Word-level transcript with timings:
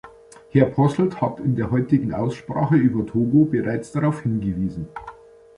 Herr 0.49 0.65
Posselt 0.65 1.21
hat 1.21 1.39
in 1.41 1.55
der 1.55 1.69
heutigen 1.69 2.11
Aussprache 2.11 2.73
über 2.75 3.05
Togo 3.05 3.45
bereits 3.45 3.91
darauf 3.91 4.23
hingewiesen. 4.23 4.87